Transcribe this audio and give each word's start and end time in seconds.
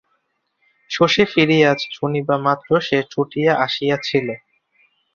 শশী 0.91 1.23
ফিরিয়াছে 1.31 1.87
শুনিবামাত্র 1.97 2.69
সে 2.87 2.97
ছুটিয়া 3.11 3.53
আসিয়াছিল। 3.65 4.27